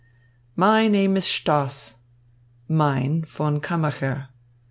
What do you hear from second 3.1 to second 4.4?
Von Kammacher."